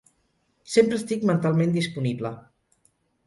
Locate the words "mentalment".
1.31-1.75